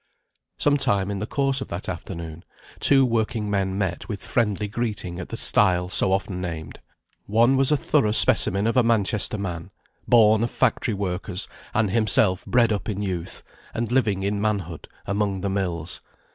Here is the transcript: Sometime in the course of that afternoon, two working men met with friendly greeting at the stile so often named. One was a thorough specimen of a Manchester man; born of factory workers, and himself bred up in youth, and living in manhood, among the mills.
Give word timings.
Sometime 0.57 1.11
in 1.11 1.19
the 1.19 1.27
course 1.27 1.61
of 1.61 1.67
that 1.67 1.87
afternoon, 1.87 2.43
two 2.79 3.05
working 3.05 3.51
men 3.51 3.77
met 3.77 4.09
with 4.09 4.23
friendly 4.25 4.67
greeting 4.67 5.19
at 5.19 5.29
the 5.29 5.37
stile 5.37 5.89
so 5.89 6.11
often 6.11 6.41
named. 6.41 6.79
One 7.27 7.55
was 7.55 7.71
a 7.71 7.77
thorough 7.77 8.11
specimen 8.11 8.65
of 8.65 8.75
a 8.75 8.81
Manchester 8.81 9.37
man; 9.37 9.69
born 10.07 10.41
of 10.43 10.49
factory 10.49 10.95
workers, 10.95 11.47
and 11.71 11.91
himself 11.91 12.43
bred 12.47 12.73
up 12.73 12.89
in 12.89 13.03
youth, 13.03 13.43
and 13.75 13.91
living 13.91 14.23
in 14.23 14.41
manhood, 14.41 14.87
among 15.05 15.41
the 15.41 15.51
mills. 15.51 16.01